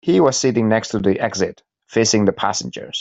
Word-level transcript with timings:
He 0.03 0.19
was 0.19 0.35
sitting 0.35 0.67
next 0.67 0.89
to 0.89 0.99
the 0.99 1.19
exit, 1.19 1.61
facing 1.87 2.25
the 2.25 2.33
passengers. 2.33 2.99